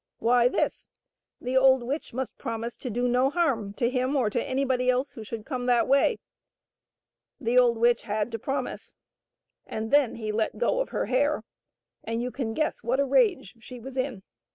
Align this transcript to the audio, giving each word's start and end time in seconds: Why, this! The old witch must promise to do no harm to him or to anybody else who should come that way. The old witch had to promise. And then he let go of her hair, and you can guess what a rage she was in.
Why, 0.17 0.47
this! 0.47 0.89
The 1.39 1.55
old 1.55 1.83
witch 1.83 2.11
must 2.11 2.39
promise 2.39 2.75
to 2.75 2.89
do 2.89 3.07
no 3.07 3.29
harm 3.29 3.73
to 3.73 3.87
him 3.87 4.15
or 4.15 4.31
to 4.31 4.43
anybody 4.43 4.89
else 4.89 5.11
who 5.11 5.23
should 5.23 5.45
come 5.45 5.67
that 5.67 5.87
way. 5.87 6.17
The 7.39 7.59
old 7.59 7.77
witch 7.77 8.01
had 8.01 8.31
to 8.31 8.39
promise. 8.39 8.95
And 9.67 9.91
then 9.91 10.15
he 10.15 10.31
let 10.31 10.57
go 10.57 10.79
of 10.79 10.89
her 10.89 11.05
hair, 11.05 11.43
and 12.03 12.19
you 12.19 12.31
can 12.31 12.55
guess 12.55 12.81
what 12.81 12.99
a 12.99 13.05
rage 13.05 13.53
she 13.59 13.79
was 13.79 13.95
in. 13.95 14.23